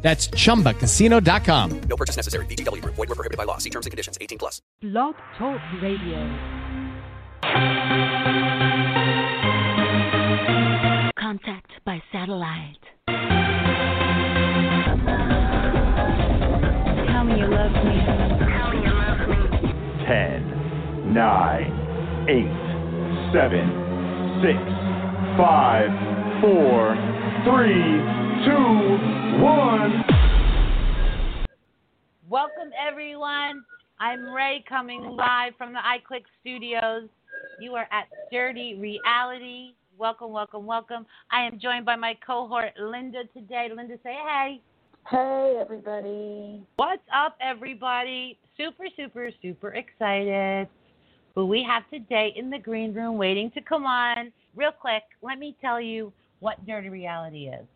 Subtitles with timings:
[0.00, 1.80] That's chumbacasino.com.
[1.82, 2.46] No purchase necessary.
[2.46, 2.94] VGW Group.
[2.94, 3.58] Void were prohibited by law.
[3.58, 4.16] See terms and conditions.
[4.20, 4.62] 18 plus.
[4.80, 6.18] Blog Talk Radio.
[11.18, 12.78] Contact by satellite.
[17.08, 17.98] Tell me you love me.
[20.06, 23.68] 10, 9, 8, 7,
[24.40, 24.56] 6,
[25.36, 25.90] 5,
[26.40, 26.96] 4,
[27.44, 28.52] 3, 2,
[29.42, 30.04] 1.
[32.28, 33.64] Welcome, everyone.
[33.98, 37.08] I'm Ray coming live from the iClick studios.
[37.60, 39.72] You are at Dirty Reality.
[39.98, 41.04] Welcome, welcome, welcome.
[41.32, 43.70] I am joined by my cohort, Linda, today.
[43.74, 44.60] Linda, say hey.
[45.10, 46.62] Hey, everybody.
[46.76, 48.38] What's up, everybody?
[48.56, 50.68] Super, super, super excited.
[51.34, 54.32] Who we have today in the green room waiting to come on.
[54.54, 57.66] Real quick, let me tell you what Dirty Reality is.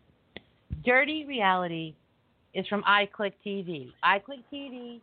[0.83, 1.93] Dirty Reality
[2.53, 3.91] is from iClick TV.
[4.03, 4.99] iClick TV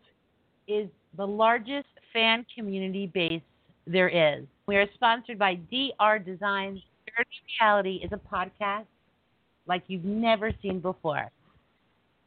[0.69, 3.43] is the largest fan community base
[3.87, 4.45] there is.
[4.67, 6.81] We are sponsored by DR Designs.
[7.17, 8.85] Dirty Reality is a podcast
[9.67, 11.31] like you've never seen before.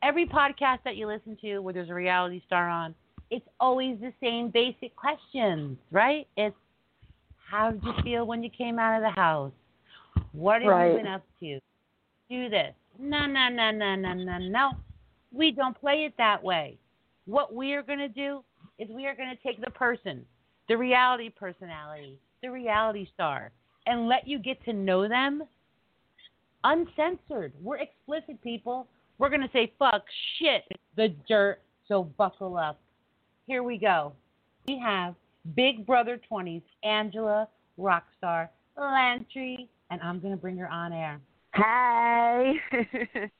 [0.01, 2.93] Every podcast that you listen to where there's a reality star on,
[3.29, 6.27] it's always the same basic questions, right?
[6.35, 6.55] It's
[7.49, 9.51] how did you feel when you came out of the house?
[10.33, 10.91] What have Right.
[10.91, 11.59] you been up to?
[12.29, 12.73] Do this.
[12.99, 14.71] No, no, no, no, no, no, no.
[15.31, 16.77] We don't play it that way.
[17.25, 18.43] What we are going to do
[18.77, 20.25] is we are going to take the person,
[20.67, 23.51] the reality personality, the reality star,
[23.85, 25.43] and let you get to know them
[26.63, 27.53] uncensored.
[27.61, 28.87] We're explicit people.
[29.17, 30.03] We're going to say fuck,
[30.39, 30.63] shit,
[30.95, 32.79] the dirt, so buckle up.
[33.47, 34.13] Here we go.
[34.67, 35.15] We have
[35.55, 37.47] Big Brother 20s, Angela,
[37.77, 41.19] Rockstar, Lantry, and I'm going to bring her on air.
[41.55, 42.53] Hey.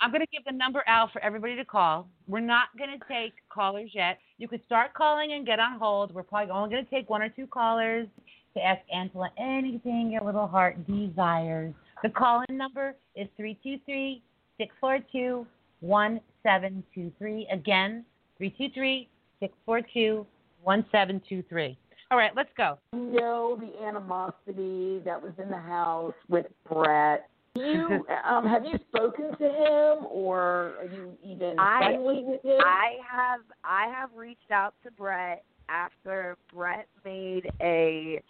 [0.00, 2.08] I'm going to give the number out for everybody to call.
[2.28, 4.18] We're not going to take callers yet.
[4.38, 6.12] You could start calling and get on hold.
[6.12, 8.06] We're probably only going to take one or two callers
[8.54, 11.72] to ask Angela anything your little heart desires.
[12.02, 14.22] The call in number is 323
[14.58, 15.46] 642
[15.80, 17.48] 1723.
[17.50, 18.04] Again,
[18.36, 19.08] 323
[19.40, 20.26] 642
[20.62, 21.78] 1723.
[22.14, 22.78] All right, let's go.
[22.92, 27.28] You know the animosity that was in the house with Brett.
[27.56, 32.60] You um, have you spoken to him, or are you even I- friendly with him?
[32.60, 38.22] I have I have reached out to Brett after Brett made a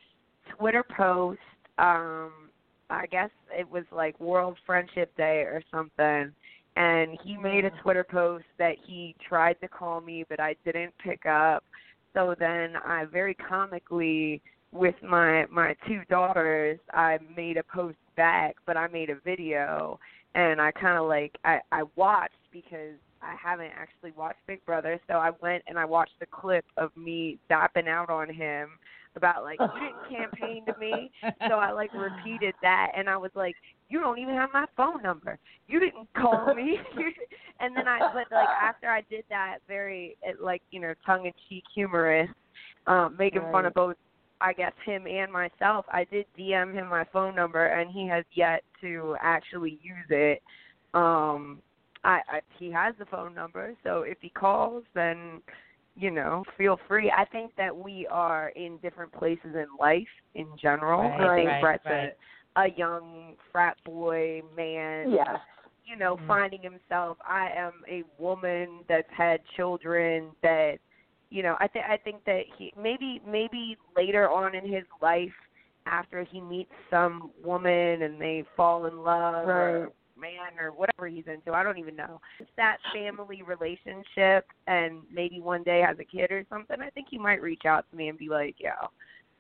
[0.57, 1.41] Twitter post.
[1.77, 2.33] Um,
[2.89, 6.33] I guess it was like World Friendship Day or something,
[6.77, 10.95] and he made a Twitter post that he tried to call me, but I didn't
[11.05, 11.63] pick up.
[12.15, 14.41] So then I very comically
[14.73, 19.99] with my my two daughters, I made a post back, but I made a video
[20.35, 25.01] and I kind of like I I watched because I haven't actually watched Big Brother,
[25.09, 28.71] so I went and I watched the clip of me zapping out on him
[29.17, 31.11] about like you didn't campaign to me,
[31.49, 33.55] so I like repeated that and I was like,
[33.89, 36.79] you don't even have my phone number, you didn't call me,
[37.61, 41.33] and then I but like after I did that, very like you know tongue in
[41.49, 42.29] cheek humorous,
[42.87, 43.97] um, making fun of both
[44.41, 45.87] I guess him and myself.
[45.91, 50.43] I did DM him my phone number, and he has yet to actually use it.
[50.93, 51.61] Um,
[52.05, 55.41] I, I he has the phone number, so if he calls, then
[55.97, 57.13] you know, feel free.
[57.17, 60.03] I think that we are in different places in life
[60.35, 61.03] in general.
[61.03, 62.13] Right, I think right, Brett's right.
[62.57, 65.41] A young frat boy man yes.
[65.85, 66.27] you know, Mhm.
[66.27, 67.19] finding himself.
[67.27, 70.79] I am a woman that's had children that,
[71.31, 75.35] you know, I think I think that he maybe maybe later on in his life,
[75.87, 79.93] after he meets some woman and they fall in love or Right.
[80.17, 82.21] man or whatever he's into, I don't even know.
[82.39, 86.81] It's that family relationship, and maybe one day has a kid or something.
[86.81, 88.71] I think he might reach out to me and be like, "Yo,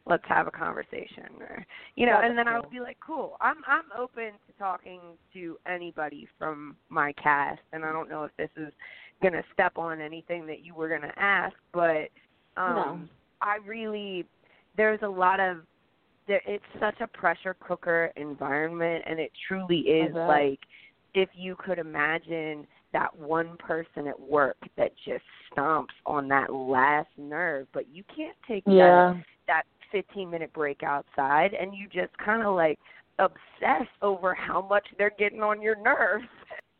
[0.06, 1.64] let's have a conversation," or
[1.96, 2.62] you know, and then I cool.
[2.62, 5.00] would be like, "Cool, I'm I'm open to talking
[5.32, 8.72] to anybody from my cast," and I don't know if this is
[9.22, 12.08] gonna step on anything that you were gonna ask, but
[12.56, 13.00] um No.
[13.40, 14.26] I really
[14.76, 15.58] there's a lot of
[16.26, 20.60] there it's such a pressure cooker environment and it truly is like
[21.14, 27.08] if you could imagine that one person at work that just stomps on that last
[27.16, 29.14] nerve, but you can't take Yeah.
[29.14, 29.24] that
[29.94, 32.78] 15 minute break outside and you just kind of like
[33.20, 36.24] obsess over how much they're getting on your nerves.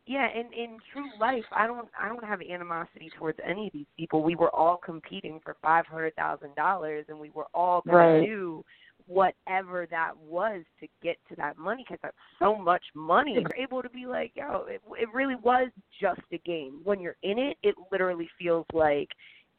[0.07, 3.87] Yeah, in in true life, I don't I don't have animosity towards any of these
[3.97, 4.23] people.
[4.23, 8.21] We were all competing for five hundred thousand dollars, and we were all going Right.
[8.21, 8.65] to do
[9.07, 13.35] whatever that was to get to that money because that's so much money.
[13.35, 15.71] You're able to be like, yo, it, it really was
[16.01, 16.81] just a game.
[16.85, 19.09] When you're in it, it literally feels like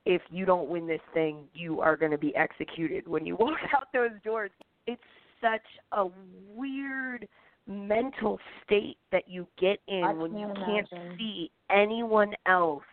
[0.06, 3.58] if you don't win this thing, you are going to be executed when you walk
[3.76, 4.52] out those doors.
[4.88, 5.02] It's
[5.42, 6.08] such a
[6.56, 7.28] weird
[7.68, 10.88] mental state that you get in I when you can't
[11.18, 12.84] see anyone else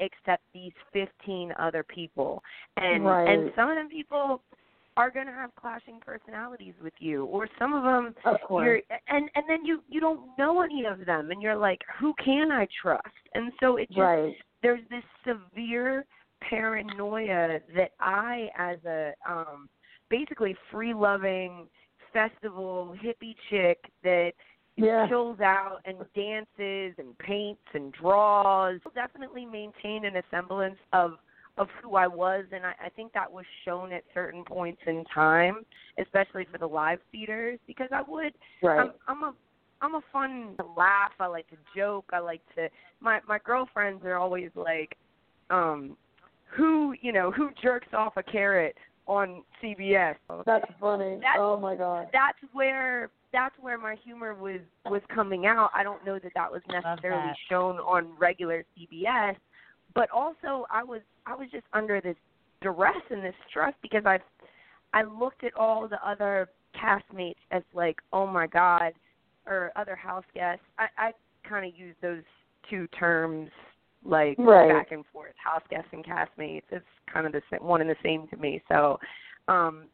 [0.00, 2.42] except these 15 other people.
[2.76, 3.28] And Right.
[3.28, 4.42] and some of them people
[4.96, 8.64] are going to have clashing personalities with you or some of them Of course.
[8.64, 12.14] you're and and then you you don't know any of them and you're like who
[12.14, 13.06] can I trust?
[13.34, 14.34] And so it just right.
[14.62, 16.04] there's this severe
[16.48, 19.68] paranoia that I, as a um,
[20.10, 21.66] basically free loving
[22.12, 24.32] festival hippie chick that
[24.76, 25.06] Yeah.
[25.06, 31.18] chills out and dances and paints and draws, definitely maintain an semblance of
[31.58, 35.04] of who I was, and I, I think that was shown at certain points in
[35.04, 35.66] time,
[35.98, 38.80] especially for the live theaters, because I would Right.
[38.80, 39.34] I'm, I'm a
[39.82, 41.12] I'm a fun to laugh.
[41.20, 42.06] I like to joke.
[42.12, 42.68] I like to
[43.00, 44.96] my my girlfriends are always like,
[45.50, 45.96] um,
[46.54, 48.76] who you know who jerks off a carrot
[49.06, 50.16] on CBS.
[50.46, 51.18] That's funny.
[51.20, 52.08] That- oh my god.
[52.12, 55.70] That's where that's where my humor was was coming out.
[55.74, 57.36] I don't know that that was necessarily that.
[57.48, 59.36] shown on regular CBS,
[59.94, 62.16] but also I was I was just under this
[62.60, 64.18] duress and this stress because I
[64.92, 68.92] I looked at all the other castmates as like, oh my god,
[69.46, 70.64] or other house guests.
[70.78, 71.12] I I
[71.48, 72.22] kind of use those
[72.70, 73.50] two terms
[74.04, 74.68] like Right.
[74.68, 76.64] back and forth, house guests and castmates.
[76.70, 78.62] It's kind of the same, one and the same to me.
[78.68, 78.98] So,
[79.48, 79.88] um,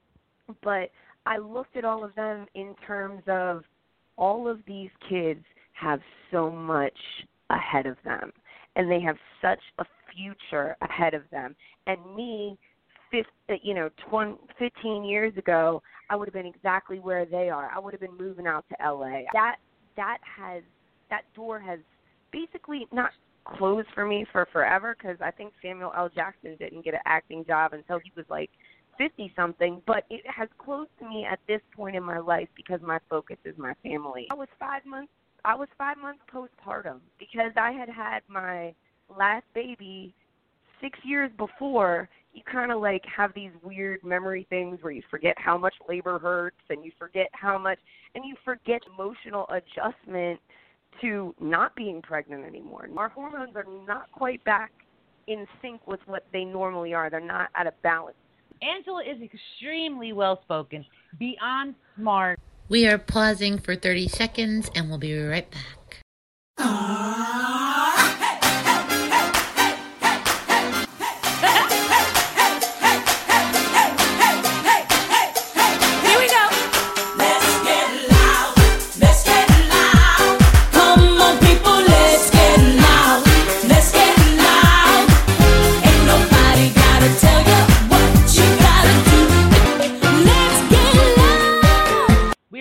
[0.63, 0.91] but
[1.27, 3.65] I looked at all of them in terms of
[4.17, 5.45] all of these kids
[5.75, 6.01] have
[6.31, 6.99] so much
[7.51, 8.33] ahead of them
[8.77, 9.85] and they have such a
[10.15, 11.55] future ahead of them
[11.87, 12.59] and me
[13.11, 17.49] fif- uh, you know 20, 15 years ago I would have been exactly where they
[17.49, 19.57] are I would have been moving out to LA that
[19.97, 20.63] that has
[21.11, 21.79] that door has
[22.33, 23.11] basically not
[23.57, 26.09] closed for me for forever because I think Samuel L.
[26.15, 28.51] Jackson didn't get an acting job until he was like
[28.99, 32.81] 50 something, but it has closed to me at this point in my life because
[32.83, 34.27] my focus is my family.
[34.31, 35.13] I was 5 months
[35.45, 38.75] I was 5 months postpartum because I had had my
[39.17, 40.15] last baby
[40.81, 42.09] 6 years before.
[42.35, 46.19] You kind of like have these weird memory things where you forget how much labor
[46.19, 47.79] hurts and you forget how much
[48.15, 50.41] and you forget emotional adjustment
[51.01, 52.89] to not being pregnant anymore.
[52.97, 54.73] Our hormones are not quite back
[55.27, 57.11] in sync with what they normally are.
[57.11, 58.17] They're not at a balance.
[58.63, 60.85] Angela is extremely well spoken,
[61.19, 62.41] beyond smart.
[62.69, 65.78] We are pausing for 30 seconds and we'll be right back.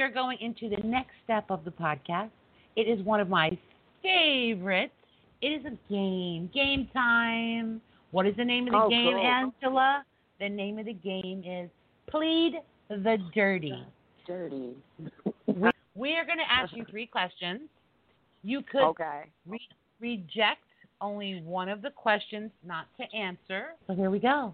[0.07, 2.29] Are going into the next step of the podcast.
[2.75, 3.57] It is one of my
[4.01, 4.93] favorites.
[5.41, 6.49] It is a game.
[6.53, 7.81] Game time.
[8.11, 9.25] What is the name of the Oh, game, cool.
[9.25, 10.03] Angela?
[10.39, 11.69] The name of the game is
[12.09, 12.53] Plead
[12.89, 13.83] the Dirty.
[14.25, 14.75] Dirty.
[15.95, 17.61] We are going to ask you three questions.
[18.43, 19.23] You could Okay.
[19.45, 19.59] re-
[19.99, 20.61] reject
[21.01, 23.73] only one of the questions not to answer.
[23.87, 24.53] So here we go.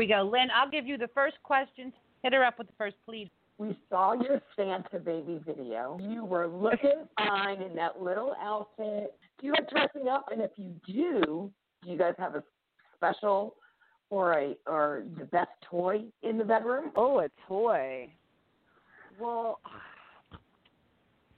[0.00, 0.22] We go.
[0.22, 1.92] Lynn, I'll give you the first question.
[2.22, 3.30] Hit her up with the first plead.
[3.58, 5.98] We saw your Santa baby video.
[6.00, 9.14] You were looking fine in that little outfit.
[9.38, 10.24] Do you like dressing up?
[10.32, 11.52] And if you do,
[11.84, 12.42] do you guys have a
[12.96, 13.56] special
[14.08, 16.92] or a or the best toy in the bedroom?
[16.96, 18.10] Oh, a toy.
[19.20, 19.60] Well,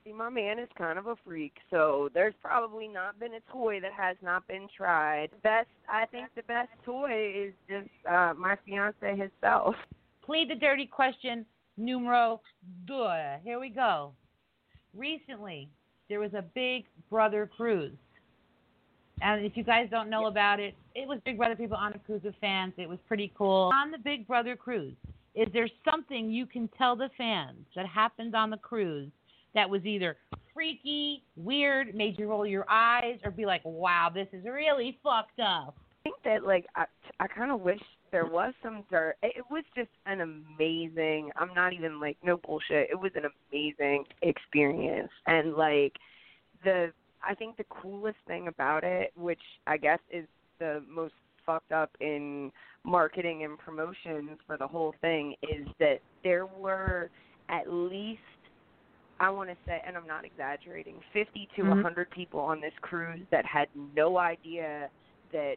[0.05, 3.81] see, my man is kind of a freak, so there's probably not been a toy
[3.81, 5.29] that has not been tried.
[5.43, 9.75] Best, I think the best toy is just uh my fiance himself.
[10.25, 11.45] Plead the dirty question
[11.77, 12.41] numero
[12.87, 13.39] deux.
[13.45, 14.13] Here we go.
[14.95, 15.69] Recently,
[16.09, 17.97] there was a Big Brother cruise.
[19.21, 21.99] And if you guys don't know about it, it was Big Brother people on a
[22.01, 22.73] cruise with fans.
[22.77, 23.71] It was pretty cool.
[23.73, 24.95] On the Big Brother cruise,
[25.35, 29.11] is there something you can tell the fans that happened on the cruise
[29.55, 30.17] that was either
[30.55, 35.41] freaky, weird, made you roll your eyes, or be like, wow, this is really fucked
[35.41, 35.77] up?
[35.77, 36.85] I think that like I,
[37.21, 37.81] I kind of wish
[38.11, 39.17] there was some dirt.
[39.23, 41.31] It, was just an amazing.
[41.37, 42.91] I'm not even like no bullshit.
[42.91, 45.95] It was an amazing experience, and like
[46.65, 46.93] the
[47.27, 50.27] I think the coolest thing about it, which I guess is
[50.59, 51.15] the most
[51.47, 52.51] fucked up in
[52.85, 57.11] marketing and promotions for the whole thing, is that there were
[57.49, 58.21] at least
[59.23, 61.69] I want to say, and I'm not exaggerating, 50 to Mhm.
[61.71, 64.91] 100 people on this cruise that had no idea
[65.31, 65.57] that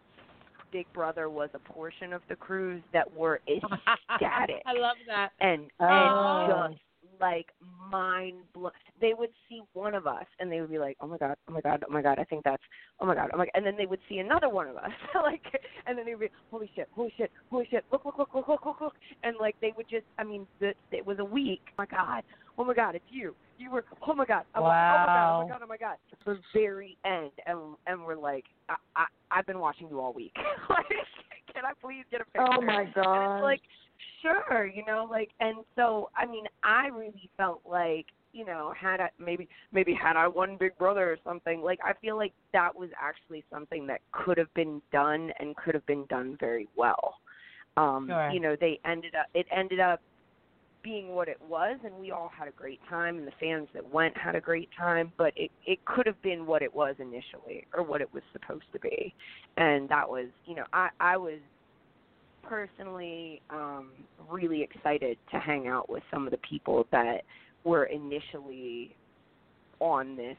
[0.71, 5.31] Big Brother was a portion of the cruise that were ecstatic I love that.
[5.39, 5.85] and Oh.
[5.87, 6.83] and just
[7.19, 7.47] like
[7.91, 8.71] mind blow.
[9.01, 11.51] They would see one of us and they would be like, "Oh my god, oh
[11.53, 12.63] my god, oh my god, I think that's,
[12.99, 15.41] oh my god, oh my," and then they would see another one of us, like,
[15.85, 18.47] and then they would be, "Holy shit, holy shit, holy shit, look, look, look, look,
[18.47, 18.93] look, look, look,"
[19.23, 21.61] and like they would just, I mean, the, it was a week.
[21.69, 22.23] Oh my god,
[22.57, 23.35] oh my god, it's you.
[23.57, 25.77] You were, oh my god, oh, my- oh my god, oh my god, oh my
[25.77, 25.95] god.
[26.25, 30.33] The very end, and and we're like, I, I I've been watching you all week.
[30.69, 30.85] like,
[31.53, 32.47] can I please get a picture?
[32.51, 33.37] Oh my And god.
[33.37, 33.61] it's like,
[34.47, 38.99] sure, you know, like, and so I mean, I really felt like, you know, had
[38.99, 42.75] I maybe maybe had I won Big Brother or something, like I feel like that
[42.75, 47.15] was actually something that could have been done and could have been done very well.
[47.77, 48.29] Um, Sure.
[48.31, 50.01] You know, they ended up it ended up
[50.85, 53.83] being what it was and we all had a great time and the fans that
[53.91, 57.65] went had a great time but it it could have been what it was initially
[57.73, 59.11] or what it was supposed to be
[59.57, 61.39] and that was you know i i was
[62.47, 63.91] personally um
[64.29, 67.21] really excited to hang out with some of the people that
[67.63, 68.95] were initially
[69.79, 70.37] on this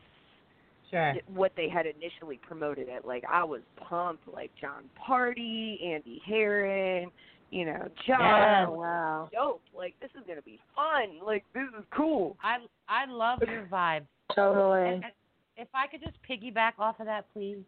[0.90, 1.14] Sure.
[1.34, 7.10] what they had initially promoted it like i was pumped like Jon Pardy andy Herren,
[7.50, 8.68] you know john Yes.
[8.70, 9.28] wow.
[9.32, 9.62] dope.
[9.76, 11.18] Like this is gonna be fun.
[11.26, 12.36] Like this is cool.
[12.42, 12.58] I
[12.88, 14.02] I love your vibe.
[14.34, 14.86] Totally.
[14.94, 15.12] And, and
[15.56, 17.58] if I could just piggyback off of that, please.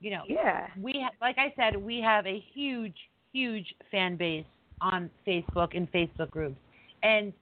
[0.00, 0.68] You know, Yeah.
[0.80, 2.96] we ha- like I said, we have a huge,
[3.32, 4.44] huge fan base
[4.80, 6.58] on Facebook and Facebook groups,
[7.02, 7.32] and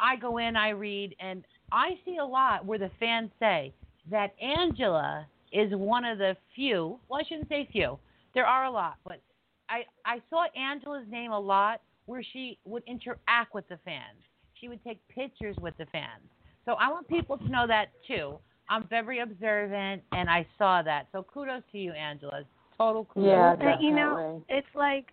[0.00, 3.72] I go in, I read, and I see a lot where the fans say
[4.10, 6.98] that Angela is one of the few.
[7.08, 7.98] Well, I shouldn't say few.
[8.34, 9.20] There are a lot, but
[9.68, 14.18] I I saw Angela's name a lot where she would interact with the fans.
[14.60, 16.22] She would take pictures with the fans.
[16.64, 18.38] So I want people to know that too.
[18.70, 21.08] I'm very observant, and I saw that.
[21.12, 22.42] So kudos to you, Angela.
[22.76, 23.28] Total kudos.
[23.28, 25.06] Yeah, But, you know, it's like,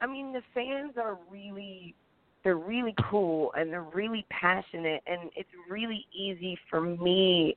[0.00, 1.94] I mean, the fans are really,
[2.44, 7.56] they're really cool and they're really passionate, and it's really easy for me.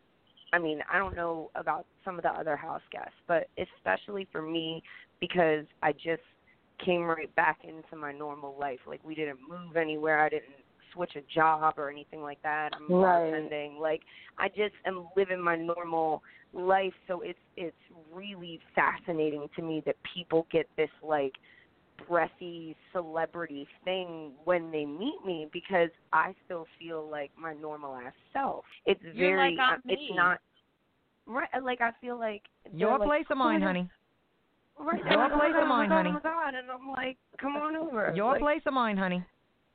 [0.53, 4.41] I mean, I don't know about some of the other house guests, but especially for
[4.41, 4.83] me
[5.19, 6.21] because I just
[6.83, 8.79] came right back into my normal life.
[8.88, 10.19] Like we didn't move anywhere.
[10.24, 10.45] I didn't
[10.93, 12.71] switch a job or anything like that.
[12.74, 13.31] I'm Right.
[13.31, 13.79] bartending.
[13.79, 14.01] Like
[14.38, 16.21] I just am living my normal
[16.53, 16.93] life.
[17.07, 17.75] So it's it's
[18.13, 21.33] really fascinating to me that people get this like
[22.08, 28.13] breathy celebrity thing when they meet me because I still feel like my normal ass
[28.34, 28.65] self.
[28.86, 30.12] It's You're very like on uh, it's me.
[30.15, 30.39] not
[31.25, 32.43] right like I feel like
[32.74, 33.89] Your like, place of "Oh, mine, honey?
[34.79, 35.01] Right.
[35.10, 36.10] Your oh place of oh mine, honey?
[36.10, 38.13] Oh my God, and I'm like, come on over.
[38.15, 39.24] Your Like, place of mine, honey?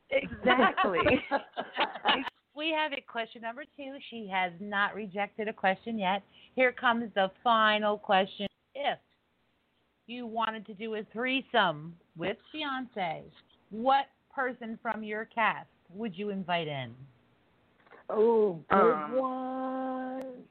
[0.09, 0.99] Exactly.
[2.57, 3.05] We have it.
[3.05, 3.97] Question number two.
[4.09, 6.23] She has not rejected a question yet.
[6.55, 8.47] Here comes the final question.
[8.73, 8.97] If
[10.07, 13.23] you wanted to do a threesome with fiance,
[13.69, 16.93] what person from your cast would you invite in?
[18.09, 20.43] Oh, good Um, one.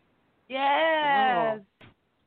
[0.48, 1.60] Yes.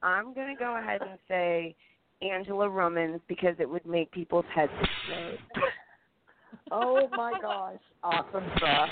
[0.01, 1.75] I'm gonna go ahead and say
[2.21, 5.39] Angela Rummans because it would make people's heads explode.
[6.71, 7.79] Oh my gosh.
[8.03, 8.89] Awesome stuff.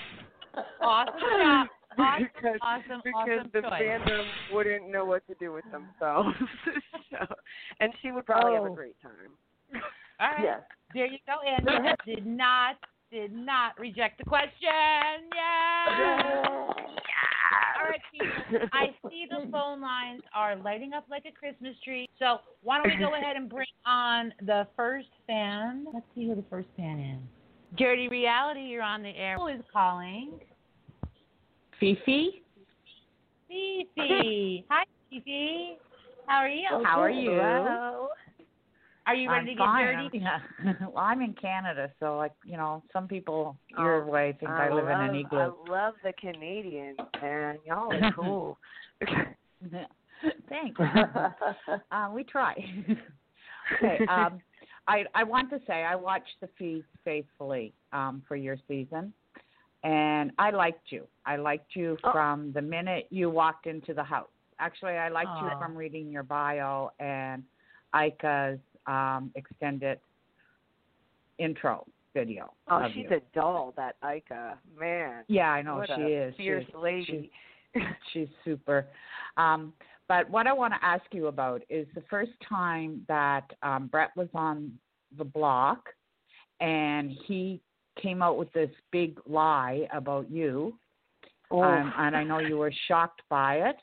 [0.81, 1.67] Awesome job.
[1.97, 3.81] Awesome, because awesome, because awesome the choice.
[3.81, 6.35] fandom wouldn't know what to do with themselves.
[7.11, 7.17] so,
[7.79, 8.71] and she would probably have Oh.
[8.73, 9.31] a great time.
[10.19, 10.43] All right.
[10.43, 10.61] Yes.
[10.93, 11.95] There you go, Angela.
[12.05, 12.75] did not
[13.11, 14.51] did not reject the question.
[15.33, 16.67] Yeah.
[17.79, 18.67] All right, people.
[18.73, 22.09] I see the phone lines are lighting up like a Christmas tree.
[22.19, 25.85] So why don't we go ahead and bring on the first fan?
[25.93, 27.19] Let's see who the first fan is.
[27.77, 29.37] Dirty Reality, you're on the air.
[29.37, 30.31] Who is calling?
[31.79, 32.41] Fifi?
[33.47, 34.65] Fifi.
[34.69, 35.77] Hi, Fifi.
[36.27, 36.67] How are you?
[36.83, 37.31] How are you?
[37.31, 38.09] Hello.
[39.05, 40.09] Are you ready I'm to get fine.
[40.61, 40.83] dirty?
[40.93, 44.73] Well, I'm in Canada, so like you know, some people your Oh, way think I,
[44.73, 45.39] live love, in an igloo.
[45.39, 47.57] I love the Canadians, man.
[47.65, 48.57] Y'all are cool.
[50.49, 50.79] Thanks.
[51.91, 52.53] uh, we try.
[53.81, 54.05] okay.
[54.09, 54.41] Um,
[54.87, 59.13] I I want to say I watched the feed faithfully um, for your season,
[59.83, 61.07] and I liked you.
[61.25, 62.11] I liked you Oh.
[62.11, 64.29] from the minute you walked into the house.
[64.59, 67.43] Actually, I liked you from reading your bio and
[67.93, 69.99] Ika's um, extended
[71.37, 72.51] intro video.
[72.69, 73.17] Oh, she's you.
[73.17, 74.57] a doll, that Ika.
[74.79, 75.23] Man.
[75.27, 76.35] Yeah, I know what she a is.
[76.35, 77.31] Fierce she's, lady.
[77.73, 78.87] She's, she's super.
[79.37, 79.73] Um,
[80.07, 84.09] but what I want to ask you about is the first time that um, Brett
[84.15, 84.71] was on
[85.17, 85.89] the block
[86.59, 87.61] and he
[88.01, 90.77] came out with this big lie about you.
[91.51, 91.61] Oh.
[91.61, 93.77] Um, and I know you were shocked by it.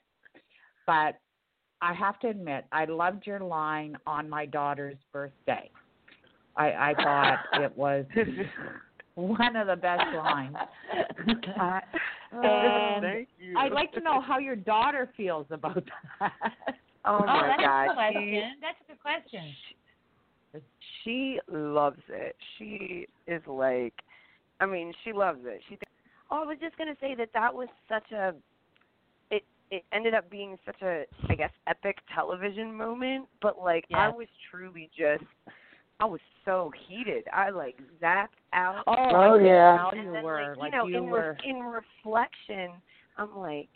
[0.87, 1.19] But
[1.81, 5.71] I have to admit, I loved your line on my daughter's birthday.
[6.57, 8.05] I, I thought it was
[9.15, 10.57] one of the best lines.
[11.59, 11.81] Uh,
[12.33, 13.57] and Thank you.
[13.59, 15.85] I'd like to know how your daughter feels about
[16.21, 16.33] that.
[17.05, 17.85] Oh Oh, my that's God.
[17.85, 18.53] a good She, question.
[18.61, 20.63] That's a good question.
[21.05, 22.37] she loves it.
[22.59, 23.95] She is like,
[24.61, 25.61] I mean, she loves it.
[25.69, 25.77] She.
[25.77, 25.83] Th-
[26.31, 28.35] oh, I was just gonna say that that was such a.
[29.31, 33.27] It it ended up being such a, I guess, epic television moment.
[33.43, 35.25] But like, I was truly just.
[36.01, 37.25] I was so heated.
[37.33, 38.83] I like zapped out.
[38.87, 39.77] Oh, Oh, yeah.
[39.79, 41.37] tell and you then, were like, like you know, you in were.
[41.43, 42.73] Re- in reflection,
[43.17, 43.69] I'm like,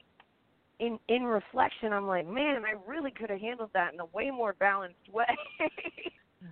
[0.80, 4.30] in in reflection, I'm like, man, I really could have handled that in a way
[4.30, 5.26] more balanced way.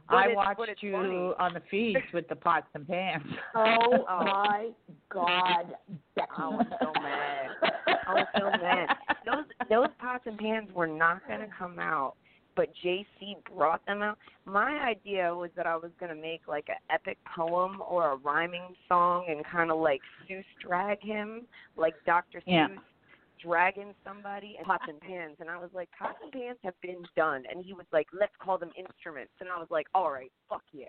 [0.08, 1.14] But I watched you funny.
[1.38, 3.24] on the feeds with the pots and pans.
[3.54, 4.70] Oh my
[5.10, 5.74] God,
[6.14, 6.28] Becky.
[6.38, 7.48] I was so mad.
[8.06, 8.88] I was so mad.
[9.24, 12.14] Those those pots and pans were not going to come out,
[12.56, 14.18] but JC brought them out.
[14.44, 18.16] My idea was that I was going to make like an epic poem or a
[18.16, 21.42] rhyming song and kind of like Seuss drag him,
[21.76, 22.42] like Dr.
[22.46, 22.68] Yeah.
[23.42, 25.36] Dragging somebody and pots and pans.
[25.40, 27.44] And I was like, pots and pans have been done.
[27.50, 29.32] And he was like, let's call them instruments.
[29.40, 30.86] And I was like, all right, fuck yeah.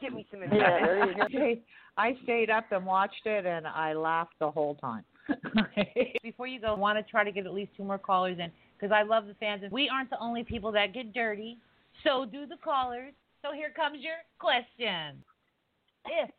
[0.00, 0.84] Give me some Yeah, instruments.
[0.84, 1.22] there you go.
[1.24, 1.62] Okay,
[1.96, 5.04] I stayed up and watched it, and I laughed the whole time.
[6.22, 8.50] Before you go, I want to try to get at least two more callers in
[8.78, 9.62] because I love the fans.
[9.62, 11.56] And we aren't the only people that get dirty.
[12.04, 13.12] So do the callers.
[13.42, 15.22] So here comes your question.
[16.04, 16.30] If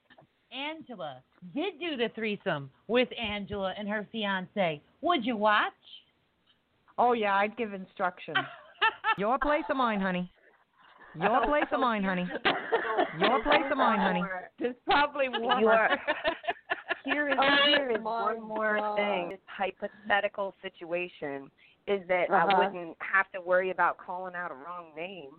[0.51, 1.21] Angela
[1.53, 5.73] did do the threesome with Angela and her fiance, would you watch?
[6.99, 8.37] oh yeah, I'd give instructions.
[9.19, 10.31] Your place or mine, honey.
[11.19, 12.27] Your place or mine, honey.
[13.19, 14.23] Your place or mine, honey.
[14.59, 15.59] There's probably one.
[15.59, 15.99] You are-
[17.05, 18.95] Here is Oh, here is one more God.
[18.97, 19.29] thing.
[19.29, 21.49] This hypothetical situation
[21.87, 22.57] is that I Uh-huh.
[22.57, 25.29] wouldn't have to worry about calling out a wrong name.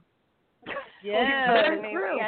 [1.04, 1.66] Yeah.
[1.66, 2.18] Her name true.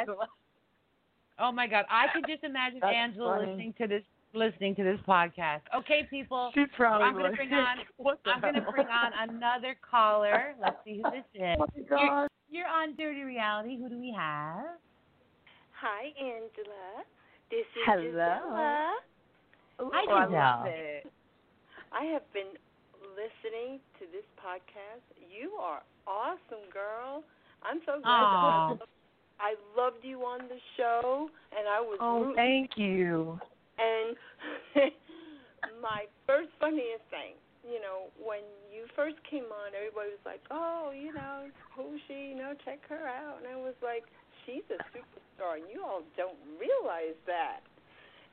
[1.41, 1.49] Is Angela.
[1.49, 3.51] Oh my God, I could just imagine That's Angela funny.
[3.51, 5.61] listening to this listening to this podcast.
[5.75, 7.77] Okay, people, She's probably I'm gonna bring on
[8.25, 10.53] I'm gonna bring on another caller.
[10.61, 11.57] Let's see who this is.
[11.59, 12.27] Oh my God.
[12.49, 13.77] You're on Dirty Reality.
[13.77, 14.75] Who do we have?
[15.79, 17.03] Hi, Angela.
[17.49, 18.03] This is Hello.
[18.03, 18.91] Gisela.
[19.81, 20.63] Ooh, Hi, I love Giselle.
[20.67, 21.11] it.
[21.91, 22.51] I have been
[23.15, 25.03] listening to this podcast.
[25.17, 27.23] You are awesome, girl.
[27.63, 28.79] I'm so glad.
[29.41, 32.35] I loved you on the show, and I was Oh, rooting.
[32.35, 33.39] thank you.
[33.81, 34.15] And
[35.81, 37.33] my first funniest thing,
[37.65, 42.33] you know, when you first came on, everybody was like, "Oh, you know, who's she?
[42.33, 44.05] You know, check her out." And I was like,
[44.45, 47.65] "She's a superstar, and you all don't realize that."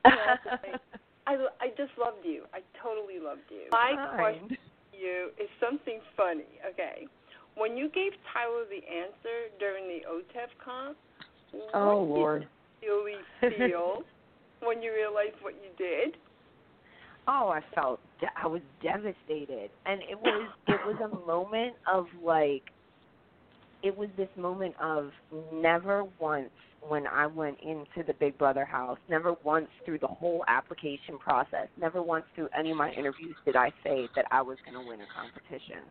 [0.05, 0.81] You know, like,
[1.27, 2.45] I I just loved you.
[2.53, 3.73] I totally loved you.
[3.73, 4.17] My Fine.
[4.17, 4.57] question
[4.93, 6.61] to you is something funny.
[6.69, 7.09] Okay,
[7.59, 10.97] when you gave Tyler the answer during the OTEV comp,
[11.75, 12.41] Oh what Lord.
[12.43, 12.49] did
[12.87, 13.05] you
[13.43, 14.03] really feel
[14.63, 16.17] when you realized what you did?
[17.27, 22.07] Oh, I felt de- I was devastated, and it was it was a moment of
[22.23, 22.63] like,
[23.83, 25.11] it was this moment of
[25.53, 26.51] never once
[26.89, 31.67] when I went into the Big Brother house, never once through the whole application process,
[31.79, 34.89] never once through any of my interviews did I say that I was going to
[34.89, 35.83] win a competition.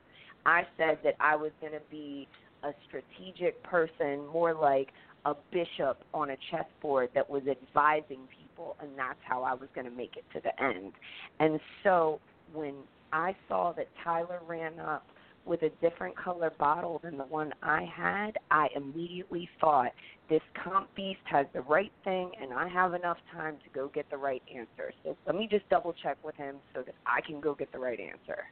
[0.45, 2.27] I said that I was going to be
[2.63, 4.89] a strategic person, more like
[5.25, 9.85] a bishop on a chessboard that was advising people, and that's how I was going
[9.85, 10.93] to make it to the end.
[11.39, 12.19] And so
[12.53, 12.75] when
[13.11, 15.05] I saw that Tyler ran up
[15.45, 19.91] with a different color bottle than the one I had, I immediately thought
[20.29, 24.09] this comp beast has the right thing, and I have enough time to go get
[24.09, 24.93] the right answer.
[25.03, 27.79] So let me just double check with him so that I can go get the
[27.79, 28.43] right answer.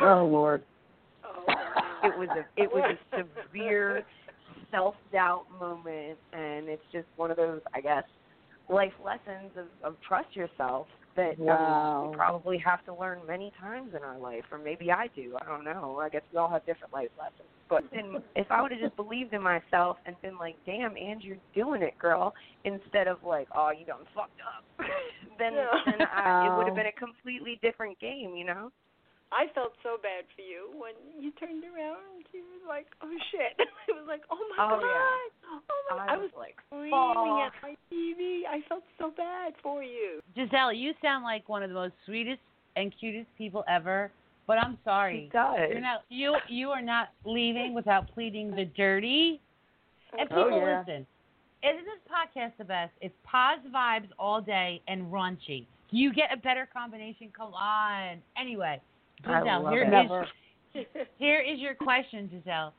[0.00, 0.62] Oh Lord.
[1.24, 1.44] Oh,
[2.04, 4.04] It was a it was a severe
[4.70, 8.04] self doubt moment, and it's just one of those, I guess,
[8.68, 12.08] life lessons of, of trust yourself that um, Wow.
[12.10, 15.36] we probably have to learn many times in our life, or maybe I do.
[15.42, 15.98] I don't know.
[16.00, 17.48] I guess we all have different life lessons.
[17.68, 21.22] But then, if I would have just believed in myself and been like, "Damn, and
[21.22, 22.32] you're doing it, girl,"
[22.64, 24.64] instead of like, "Oh, you done fucked up,"
[25.38, 25.66] then Yeah.
[25.84, 28.70] then I, it would have been a completely different game, you know.
[29.30, 33.10] I felt so bad for you when you turned around and you was like, "Oh
[33.30, 35.60] shit!" it was like, "Oh my Oh, god!" yeah.
[35.60, 36.06] Oh my!
[36.06, 38.42] I I was was like, screaming at my TV.
[38.48, 40.20] I felt so bad for you.
[40.34, 42.40] Giselle, you sound like one of the most sweetest
[42.76, 44.10] and cutest people ever.
[44.46, 45.26] But I'm sorry.
[45.26, 45.68] She does.
[45.70, 49.40] You're not you you are not leaving without pleading the dirty.
[50.18, 50.78] And Oh, people yeah.
[50.80, 51.06] listen.
[51.62, 52.92] Isn't this podcast the best?
[53.02, 55.66] It's pause vibes all day and raunchy.
[55.90, 57.30] You get a better combination.
[57.36, 58.22] Come on.
[58.40, 58.80] Anyway, I
[59.22, 59.86] Giselle, love here it.
[59.86, 60.28] is Never.
[61.18, 62.72] here is your question, Giselle.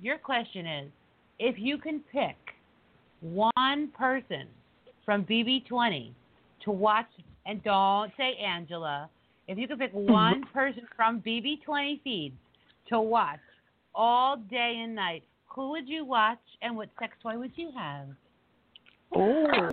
[0.00, 0.90] Your question is
[1.38, 2.36] if you can pick
[3.20, 4.46] one person
[5.04, 6.10] from BB20
[6.64, 7.06] to watch,
[7.46, 9.08] and don't say Angela,
[9.48, 12.34] if you could pick one person from BB20 feeds
[12.88, 13.40] to watch
[13.94, 18.06] all day and night, who would you watch and what sex toy would you have?
[19.14, 19.46] Oh.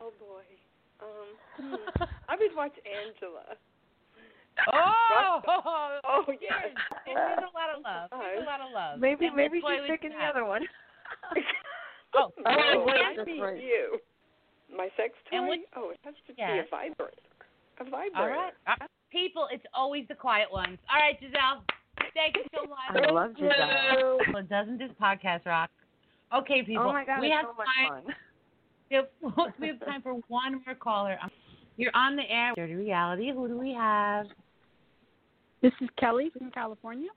[0.00, 0.42] oh boy.
[1.00, 2.02] Um, hmm.
[2.28, 3.56] I would watch Angela.
[4.72, 5.40] Oh,
[6.04, 6.38] Oh yes.
[6.40, 6.70] yes.
[7.06, 8.10] And there's a lot of love.
[8.20, 8.98] There's a lot of love.
[9.00, 10.62] Maybe And maybe she's picking the other one.
[12.14, 13.56] Oh, Oh, Oh, wait, I'd be right.
[13.62, 13.98] you.
[14.74, 15.36] My sex toy?
[15.38, 16.50] And what- oh, it has to Yes.
[16.52, 17.16] be a vibrator.
[17.80, 18.16] A vibrator.
[18.18, 18.52] All right.
[18.68, 18.90] All right.
[19.10, 20.78] People, it's always the quiet ones.
[20.92, 21.64] All right, Giselle.
[22.14, 23.02] Thank you so much.
[23.06, 24.18] I love Giselle.
[24.32, 25.70] Well, doesn't this podcast rock?
[26.34, 26.84] Okay, people.
[26.88, 28.04] Oh my god, we it's have so much time.
[28.04, 28.14] fun.
[28.90, 29.08] We have,
[29.58, 31.18] we have time for one more caller.
[31.22, 31.30] Um,
[31.76, 32.52] You're on the air.
[32.54, 33.32] Dirty reality.
[33.32, 34.26] Who do we have?
[35.62, 37.08] This is Kelly from California.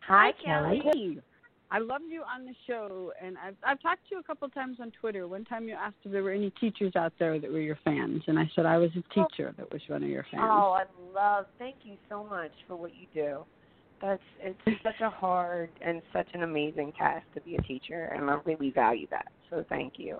[0.00, 0.80] Hi, Kelly.
[0.84, 1.18] Hey,
[1.70, 4.54] I loved you on the show, and I've I've talked to you a couple of
[4.54, 5.28] times on Twitter.
[5.28, 8.22] One time you asked if there were any teachers out there that were your fans,
[8.26, 9.26] and I said I was a oh.
[9.26, 10.44] teacher that was one of your fans.
[10.44, 11.46] Oh, I love.
[11.58, 13.44] Thank you so much for what you do.
[14.00, 18.30] That's it's such a hard and such an amazing task to be a teacher, and
[18.30, 19.26] I really value that.
[19.50, 20.18] So thank you.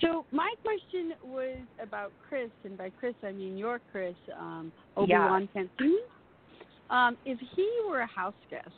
[0.00, 5.12] So my question was about Chris, and by Chris I mean your Chris, um, Obi
[5.12, 5.96] Wan Kenobi.
[6.90, 8.68] Um, if he were a house guest,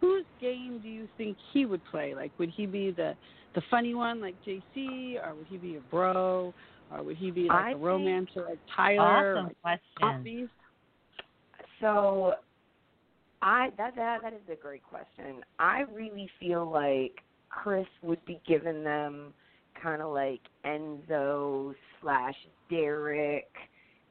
[0.00, 2.14] whose game do you think he would play?
[2.14, 3.14] Like, would he be the
[3.54, 6.52] the funny one like JC, or would he be a bro,
[6.92, 9.36] or would he be like I a romancer like Tyler?
[9.38, 10.50] Awesome like question.
[11.80, 12.34] So,
[13.40, 15.42] I that that that is a great question.
[15.58, 19.32] I really feel like Chris would be giving them
[19.84, 22.34] kind of like Enzo slash
[22.70, 23.52] Derek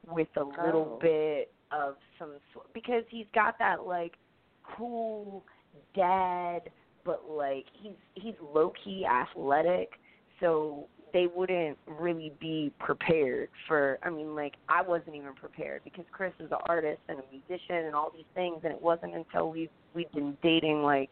[0.08, 0.98] with a little Oh.
[1.02, 4.16] bit of some sort because he's got that like
[4.76, 5.44] cool
[5.94, 6.70] dad,
[7.04, 9.98] but like he's he's low key athletic,
[10.40, 16.04] so they wouldn't really be prepared for I mean like I wasn't even prepared because
[16.12, 19.50] Chris is an artist and a musician and all these things and it wasn't until
[19.50, 21.10] we we'd been dating like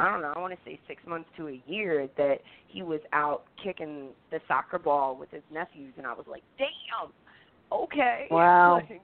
[0.00, 3.00] I don't know, I want to say 6 months to a year that he was
[3.12, 7.12] out kicking the soccer ball with his nephews and I was like, "Damn.
[7.70, 8.80] Okay." Wow.
[8.88, 9.00] Like,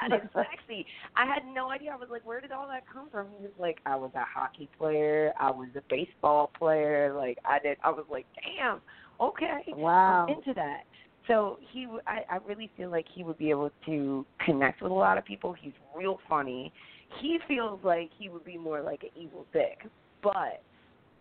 [0.00, 0.86] that is sexy.
[1.16, 1.90] I had no idea.
[1.92, 3.28] I was like, where did all that come from?
[3.36, 5.32] He was like, I was a hockey player.
[5.40, 7.14] I was a baseball player.
[7.14, 7.78] Like, I did.
[7.82, 8.80] I was like, damn.
[9.20, 9.64] Okay.
[9.74, 10.26] Wow.
[10.28, 10.82] I'm into that.
[11.26, 14.94] So he, I, I really feel like he would be able to connect with a
[14.94, 15.54] lot of people.
[15.58, 16.72] He's real funny.
[17.20, 19.78] He feels like he would be more like an evil dick,
[20.22, 20.62] but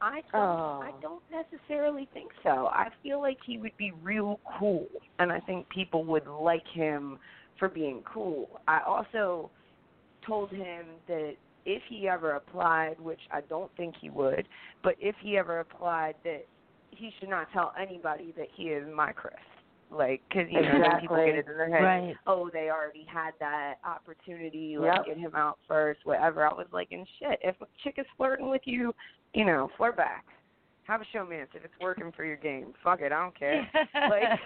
[0.01, 0.81] I don't, Oh.
[0.83, 2.67] I don't necessarily think so.
[2.67, 4.87] I feel like he would be real cool,
[5.19, 7.17] and I think people would like him
[7.57, 8.59] for being cool.
[8.67, 9.49] I also
[10.25, 14.47] told him that if he ever applied, which I don't think he would,
[14.83, 16.45] but if he ever applied, that
[16.91, 19.33] he should not tell anybody that he is my Chris.
[19.91, 21.83] Like, because you know, then people get it in their head.
[21.83, 22.15] Right.
[22.27, 24.77] Oh, they already had that opportunity.
[24.77, 25.05] Let's Yep.
[25.05, 25.99] get him out first.
[26.05, 26.45] Whatever.
[26.45, 27.39] I was like, and shit.
[27.41, 28.93] If a chick is flirting with you,
[29.33, 30.25] you know, flirt back.
[30.83, 32.73] Have a showmance if it's working for your game.
[32.83, 33.67] Fuck it, I don't care.
[34.09, 34.39] like,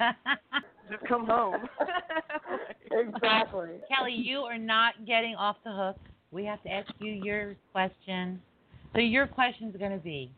[0.91, 1.67] just come home.
[2.91, 3.69] exactly.
[3.93, 5.97] Kelly, you are not getting off the hook.
[6.31, 8.41] We have to ask you your question.
[8.93, 10.31] So your question is going to be,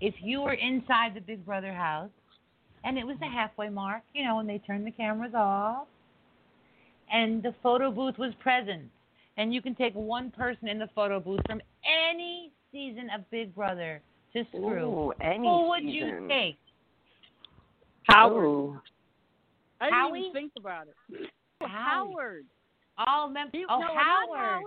[0.00, 2.10] if you were inside the Big Brother house,
[2.86, 5.86] and it was the halfway mark, you know, when they turned the cameras off,
[7.12, 8.84] and the photo booth was present,
[9.36, 13.54] and you can take one person in the photo booth from any season of Big
[13.54, 14.00] Brother
[14.32, 14.84] to screw.
[15.08, 15.92] Ooh, any Who would season.
[15.92, 16.56] you take?
[18.04, 18.44] Howard.
[18.44, 18.80] Ooh.
[19.80, 20.20] I didn't Howie?
[20.20, 21.30] even think about it.
[21.60, 22.44] Howard.
[22.98, 24.28] Oh, Mem- You- oh no, Howard.
[24.30, 24.62] Not Howie.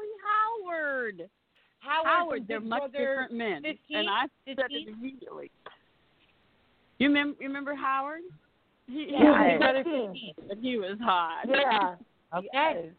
[0.67, 1.29] Howard.
[1.81, 5.49] Howard, Howard, they're much different men, 15, and I said it immediately.
[6.99, 7.35] You remember?
[7.41, 8.21] You remember Howard?
[8.87, 10.07] He, he Yeah, was Big Brother 15.
[10.07, 11.45] 15, but he was hot.
[11.47, 11.95] Yeah.
[12.31, 12.91] Okay.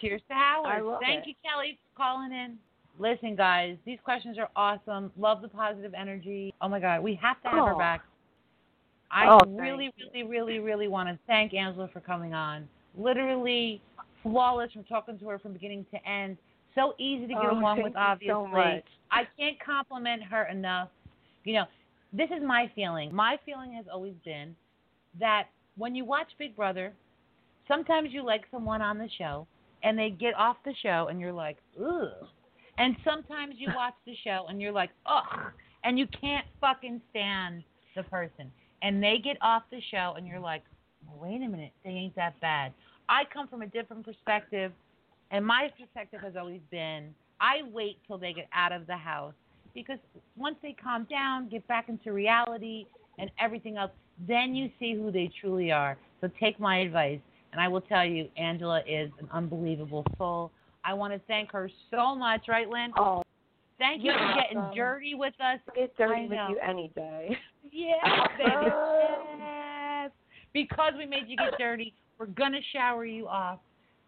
[0.00, 0.72] Cheers to Howard.
[0.72, 1.28] I love Thank it.
[1.28, 2.56] you, Kelly, for calling in.
[2.98, 5.12] Listen, guys, these questions are awesome.
[5.18, 6.54] Love the positive energy.
[6.62, 7.78] Oh my God, we have to have her oh.
[7.78, 8.00] back.
[9.10, 12.66] I Oh, thank really, really, really, really want to thank Angela for coming on.
[12.96, 13.82] Literally
[14.22, 16.38] flawless from talking to her from beginning to end.
[16.74, 18.32] So easy to get Oh, along thank with, you obviously.
[18.32, 18.84] so much.
[19.10, 20.88] I can't compliment her enough.
[21.44, 21.64] You know,
[22.12, 23.14] this is my feeling.
[23.14, 24.54] My feeling has always been
[25.20, 25.44] that
[25.76, 26.92] when you watch Big Brother,
[27.66, 29.46] sometimes you like someone on the show
[29.82, 32.26] and they get off the show and you're like, ugh.
[32.78, 35.52] And sometimes you watch the show and you're like, ugh.
[35.84, 37.62] And you can't fucking stand
[37.94, 38.50] the person.
[38.82, 40.62] And they get off the show and you're like,
[41.20, 42.72] wait a minute, they ain't that bad.
[43.08, 44.72] I come from a different perspective.
[45.30, 49.34] And my perspective has always been I wait till they get out of the house
[49.74, 49.98] because
[50.36, 52.86] once they calm down, get back into reality
[53.18, 53.90] and everything else,
[54.26, 55.96] then you see who they truly are.
[56.20, 57.20] So take my advice.
[57.52, 60.50] And I will tell you, Angela is an unbelievable soul.
[60.84, 62.92] I want to thank her so much, right, Lynn?
[62.96, 63.22] Oh,
[63.78, 65.60] Thank you for getting dirty with us.
[65.74, 67.36] get dirty with you any day.
[67.70, 68.72] Yeah, baby.
[69.38, 70.10] Yes.
[70.52, 73.60] Because we made you get dirty, we're going to shower you off.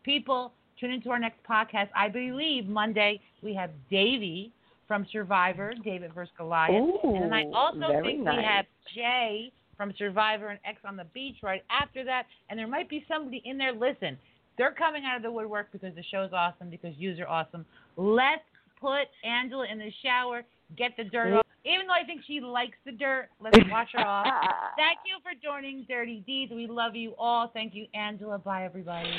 [0.03, 1.88] People, tune into our next podcast.
[1.94, 4.51] I believe Monday we have Davie
[4.90, 6.74] from Survivor, David versus Goliath.
[7.05, 11.37] and then I also think we have Jay from Survivor and Ex on the Beach
[11.44, 12.24] right after that.
[12.48, 13.72] And there might be somebody in there.
[13.72, 14.18] Listen,
[14.59, 17.64] they're coming out of the woodwork because the show's awesome, because yous are awesome.
[17.96, 18.42] Let's
[18.81, 20.42] put Angela in the shower,
[20.76, 21.46] get the dirt off.
[21.64, 24.26] Even though I think she likes the dirt, let's wash her off.
[24.76, 26.50] Thank you for joining Dirty Deeds.
[26.53, 27.48] We love you all.
[27.55, 28.38] Thank you, Angela.
[28.38, 29.14] Bye, everybody.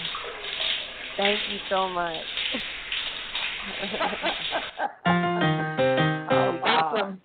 [1.16, 2.18] Thank you so much.
[6.92, 7.22] awesome.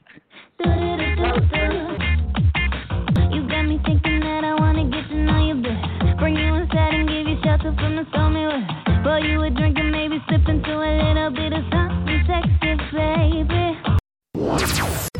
[3.32, 6.14] You got me thinking that I wanna get to know you better.
[6.18, 8.66] Bring you inside and give you shelter from the stormy weather.
[9.02, 13.78] Pour you a drink and maybe slip into a little bit of something sexy, baby.